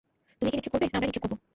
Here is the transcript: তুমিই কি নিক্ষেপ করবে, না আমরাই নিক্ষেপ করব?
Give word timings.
তুমিই 0.37 0.51
কি 0.53 0.57
নিক্ষেপ 0.57 0.71
করবে, 0.73 0.85
না 0.87 0.95
আমরাই 0.97 1.07
নিক্ষেপ 1.09 1.23
করব? 1.25 1.33